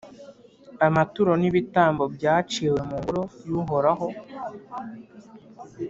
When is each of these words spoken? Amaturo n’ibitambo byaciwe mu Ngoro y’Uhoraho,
Amaturo 0.87 1.31
n’ibitambo 1.41 2.03
byaciwe 2.15 2.79
mu 2.89 2.97
Ngoro 3.01 3.21
y’Uhoraho, 3.47 4.07